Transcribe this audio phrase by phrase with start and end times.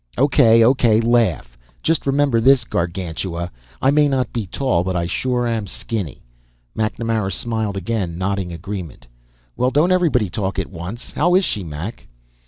[0.17, 0.99] "O.K., O.K.
[1.01, 1.55] Laugh.
[1.83, 3.51] Just remember this, Gargantua;
[3.83, 6.23] I may not be tall, but I sure am skinny."
[6.75, 9.05] MacNamara smiled again, nodding agreement.
[9.55, 11.11] "Well, don't everybody talk at once.
[11.11, 12.07] How is she, Mac?"